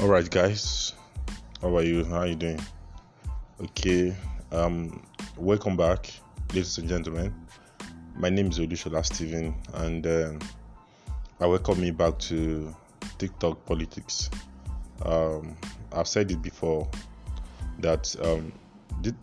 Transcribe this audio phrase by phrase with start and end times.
[0.00, 0.94] All right, guys.
[1.60, 2.06] How are you?
[2.06, 2.58] How are you doing?
[3.60, 4.16] Okay.
[4.50, 5.06] Um,
[5.36, 6.10] welcome back,
[6.54, 7.34] ladies and gentlemen.
[8.16, 10.38] My name is Olushola Steven, and um,
[11.38, 12.74] I welcome you back to
[13.18, 14.30] TikTok politics.
[15.04, 15.54] Um,
[15.92, 16.88] I've said it before
[17.80, 18.54] that um,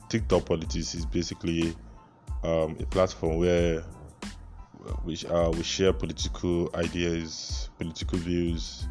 [0.09, 1.75] TikTok politics is basically
[2.43, 3.83] um, a platform where
[5.03, 8.87] we, uh, we share political ideas, political views,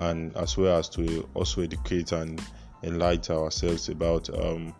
[0.00, 2.42] and as well as to also educate and
[2.82, 4.74] enlighten ourselves about um,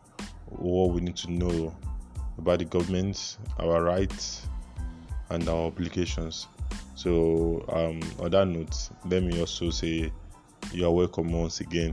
[0.47, 1.75] what we need to know
[2.39, 4.49] about the government, our rights,
[5.29, 6.47] and our obligations.
[6.95, 10.13] So, um, on that note, let me also say
[10.73, 11.93] you are welcome once again.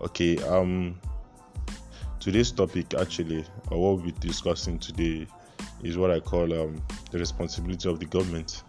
[0.00, 1.00] Okay, um,
[2.20, 5.26] today's topic actually, or what we'll be discussing today,
[5.82, 8.62] is what I call um, the responsibility of the government.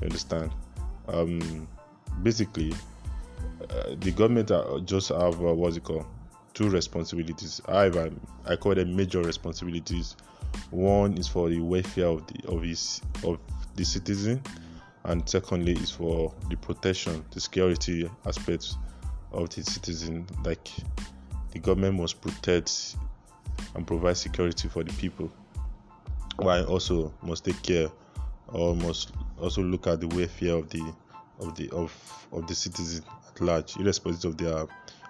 [0.00, 0.52] You understand?
[1.08, 1.68] Um,
[2.22, 2.72] basically,
[3.70, 4.50] uh, the government
[4.86, 6.06] just have uh, what's it called
[6.54, 7.60] two responsibilities.
[7.66, 8.10] However,
[8.46, 10.16] I call them major responsibilities.
[10.70, 13.38] One is for the welfare of the of his of
[13.74, 14.42] the citizen,
[15.04, 18.76] and secondly is for the protection, the security aspects
[19.32, 20.26] of the citizen.
[20.44, 20.68] Like
[21.50, 22.96] the government must protect
[23.74, 25.30] and provide security for the people,
[26.36, 27.90] while also must take care
[28.48, 30.94] or must also look at the welfare of the
[31.40, 31.92] of the of
[32.32, 34.66] of the citizen at large, irrespective of their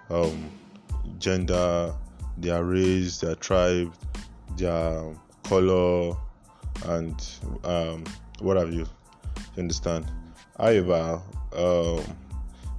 [0.09, 0.49] um,
[1.19, 1.93] gender,
[2.37, 3.93] their race, their tribe,
[4.57, 6.15] their color,
[6.85, 7.25] and
[7.63, 8.03] um,
[8.39, 8.85] what have you.
[9.55, 10.11] You understand?
[10.57, 11.21] However,
[11.55, 12.03] um,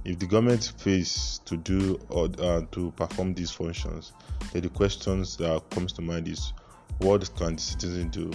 [0.05, 4.13] if the government fails to do or uh, to perform these functions,
[4.53, 6.53] then the questions that comes to mind is,
[6.99, 8.31] what can the citizen do?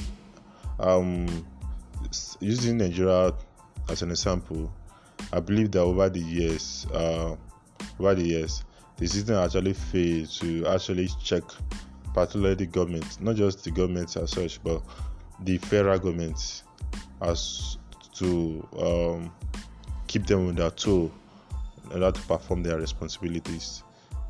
[0.79, 1.47] Um,
[2.41, 3.33] using Nigeria
[3.89, 4.73] as an example,
[5.33, 7.37] I believe that over the years, uh,
[7.99, 8.65] over the years,
[8.97, 11.43] the system actually failed to actually check,
[12.15, 14.83] particularly the government, not just the government as such, but
[15.41, 16.63] the federal government,
[17.21, 17.79] as
[18.15, 19.33] to um,
[20.07, 21.11] keep them on their toe
[21.91, 23.83] in order to perform their responsibilities.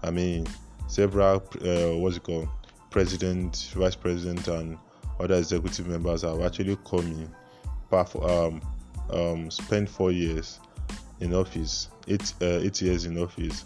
[0.02, 0.46] I mean,
[0.88, 2.48] several uh, what's it called,
[2.90, 4.78] president, vice president, and
[5.18, 7.30] other executive members have actually come in,
[8.22, 8.60] um,
[9.10, 10.60] um, spent four years
[11.20, 13.64] in office, eight uh, eight years in office,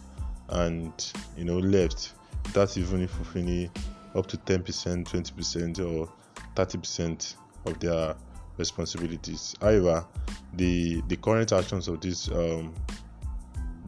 [0.49, 2.13] and you know left
[2.45, 3.71] without even if fulfilling
[4.15, 4.63] up to 10%,
[5.05, 6.09] 20%, or
[6.55, 7.35] 30%
[7.67, 8.15] of their
[8.57, 9.55] responsibilities.
[9.61, 10.07] However,
[10.55, 12.75] the the current actions of this um,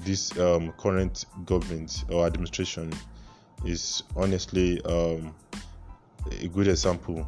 [0.01, 2.93] this um, current government or administration
[3.65, 5.35] is honestly um,
[6.41, 7.27] a good example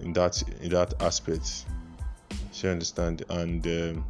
[0.00, 1.66] in that in that aspect.
[2.52, 4.04] So you understand, and um,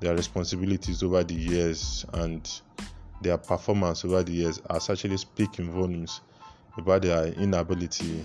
[0.00, 2.60] their responsibilities over the years and
[3.20, 6.22] their performance over the years are actually speaking volumes
[6.78, 8.24] about their inability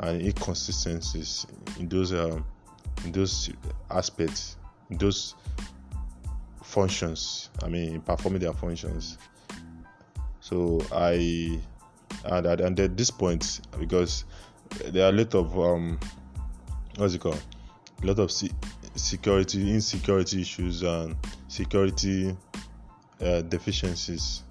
[0.00, 1.46] and inconsistencies
[1.78, 2.44] in those um,
[3.04, 3.50] in those
[3.90, 4.56] aspects,
[4.90, 5.34] in those
[6.62, 7.50] functions.
[7.62, 9.18] I mean, performing their functions.
[10.40, 11.60] So I
[12.24, 14.24] and, and at this point, because
[14.86, 15.98] there are a lot of um,
[16.96, 17.42] what's it called,
[18.02, 18.30] a lot of
[18.96, 21.16] security insecurity issues and
[21.48, 22.36] security
[23.20, 24.42] uh, deficiencies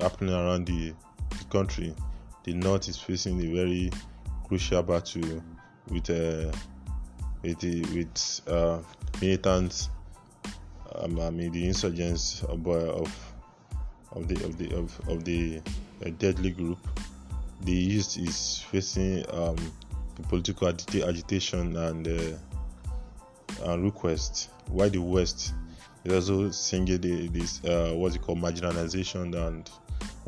[0.00, 0.94] happening around the,
[1.30, 1.94] the, country.
[2.44, 3.90] The north is facing a very
[4.46, 5.42] crucial battle
[5.88, 6.52] with uh,
[7.42, 8.78] with with uh,
[9.20, 9.90] militants
[10.96, 13.32] um, I mean the insurgents of, of
[14.12, 15.60] of the of the of, of the
[16.04, 16.78] uh, deadly group.
[17.62, 19.56] The east is facing um,
[20.28, 22.36] political agitation and uh,
[23.64, 25.54] and request why the west
[26.04, 29.70] is also singing the, this uh, what's it called marginalization and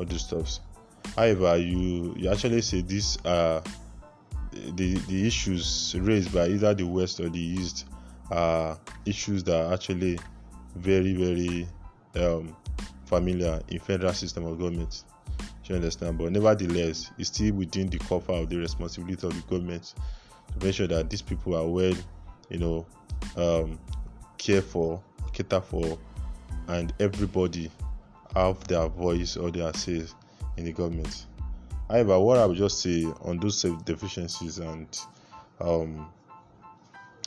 [0.09, 0.61] these stuffs.
[1.15, 3.61] However you you actually say these are
[4.51, 7.85] the the issues raised by either the west or the east
[8.31, 10.17] are issues that are actually
[10.75, 11.67] very very
[12.15, 12.55] um,
[13.05, 15.03] familiar in federal system of government.
[15.65, 16.19] You understand?
[16.19, 19.95] But nevertheless it's still within the cover of the responsibility of the government
[20.53, 21.93] to make sure that these people are well
[22.49, 22.85] you know
[23.35, 23.79] um,
[24.37, 25.01] care for,
[25.33, 25.97] cater for,
[26.67, 27.71] and everybody
[28.35, 30.03] have their voice or their say
[30.57, 31.25] in the government.
[31.89, 34.87] However, what I would just say on those deficiencies and
[35.61, 36.09] um,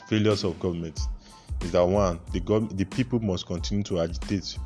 [0.07, 0.99] failures of government
[1.61, 4.57] is that one, the gov- the people must continue to agitate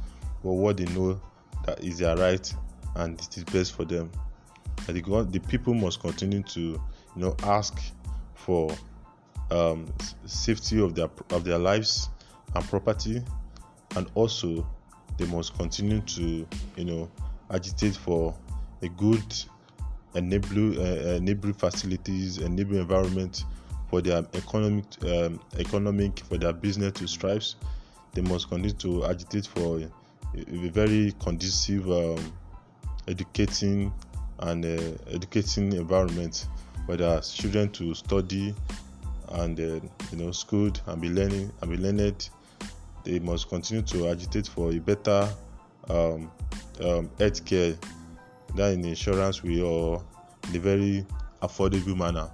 [0.41, 1.19] for what they know
[1.65, 2.53] that is their right
[2.95, 4.11] and it is best for them.
[4.87, 6.81] And the, the people must continue to, you
[7.15, 7.79] know, ask
[8.35, 8.75] for
[9.53, 9.85] um,
[10.25, 12.09] safety of their of their lives
[12.55, 13.21] and property,
[13.95, 14.67] and also
[15.17, 17.09] they must continue to, you know,
[17.51, 18.35] agitate for
[18.81, 19.23] a good
[20.15, 23.45] enable uh, enable facilities, enable environment
[23.89, 27.45] for their economic um, economic for their business to strive.
[28.13, 29.89] They must continue to agitate for a,
[30.35, 32.33] a very conducive um,
[33.07, 33.93] educating
[34.39, 36.47] and uh, educating environment
[36.85, 38.53] for their children to study
[39.33, 39.79] and uh,
[40.11, 42.29] you know schooled and be learning and be learned
[43.03, 45.27] they must continue to agitate for a better
[45.89, 46.31] um,
[46.81, 47.75] um, health care
[48.55, 50.03] that in insurance way or
[50.49, 51.05] in a very
[51.41, 52.29] affordable manner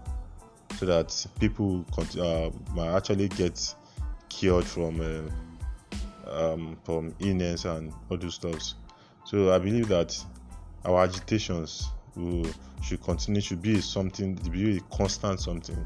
[0.77, 1.85] so that people
[2.19, 3.73] uh, might actually get
[4.29, 5.29] cured from uh,
[6.29, 8.73] um, from illness and other those stuff.
[9.25, 10.17] So I believe that
[10.85, 12.47] our agitations will,
[12.81, 15.77] should continue should be something to be a constant something.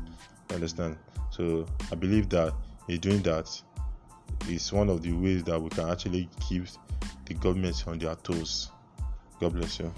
[0.54, 0.98] Understand?
[1.32, 2.54] So I believe that
[2.88, 3.50] in doing that
[4.48, 6.66] is one of the ways that we can actually keep
[7.26, 8.70] the government on their toes.
[9.40, 9.92] God bless you.